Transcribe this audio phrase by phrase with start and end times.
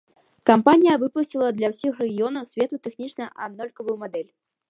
[0.49, 4.29] Кампанія выпусціла для ўсіх рэгіёнаў свету тэхнічна аднолькавую мадэль.